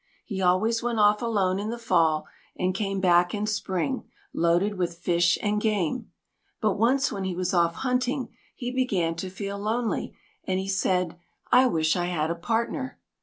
He 0.25 0.41
always 0.41 0.81
went 0.81 0.97
off 0.97 1.21
alone 1.21 1.59
in 1.59 1.69
the 1.69 1.77
Fall, 1.77 2.25
and 2.57 2.73
came 2.73 2.99
back 2.99 3.35
in 3.35 3.45
Spring 3.45 4.03
loaded 4.33 4.75
with 4.75 4.97
fish 4.97 5.37
and 5.43 5.61
game. 5.61 6.11
But 6.59 6.79
once 6.79 7.11
when 7.11 7.23
he 7.23 7.35
was 7.35 7.53
off 7.53 7.75
hunting, 7.75 8.29
he 8.55 8.71
began 8.71 9.13
to 9.17 9.29
feel 9.29 9.59
lonely; 9.59 10.17
and 10.43 10.57
he 10.59 10.67
said, 10.67 11.19
"I 11.51 11.67
wish 11.67 11.95
I 11.95 12.05
had 12.05 12.31
a 12.31 12.33
partner." 12.35 12.97